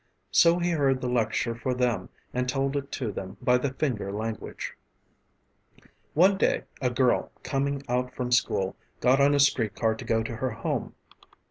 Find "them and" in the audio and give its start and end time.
1.75-2.49